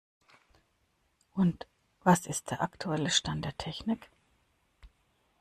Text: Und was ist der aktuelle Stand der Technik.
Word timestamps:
Und 1.35 1.67
was 2.03 2.25
ist 2.25 2.49
der 2.49 2.63
aktuelle 2.63 3.11
Stand 3.11 3.45
der 3.45 3.55
Technik. 3.55 4.09